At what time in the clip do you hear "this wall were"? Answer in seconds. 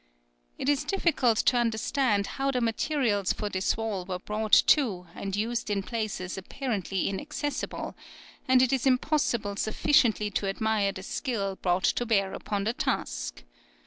3.49-4.17